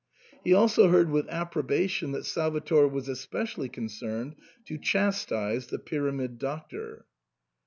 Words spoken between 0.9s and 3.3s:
with approbation that Salvator was